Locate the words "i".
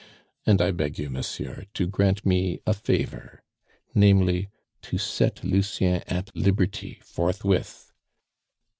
0.63-0.71